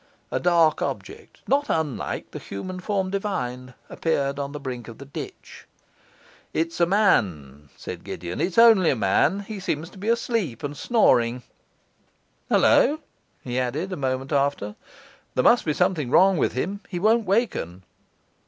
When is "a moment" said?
13.93-14.31